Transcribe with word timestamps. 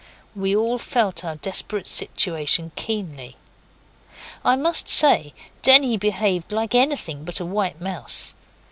We 0.35 0.55
all 0.55 0.79
felt 0.79 1.23
our 1.23 1.35
desperate 1.35 1.85
situation 1.85 2.71
keenly. 2.75 3.37
I 4.43 4.55
must 4.55 4.89
say 4.89 5.31
Denny 5.61 5.95
behaved 5.95 6.51
like 6.51 6.73
anything 6.73 7.23
but 7.23 7.39
a 7.39 7.45
white 7.45 7.79
mouse. 7.79 8.33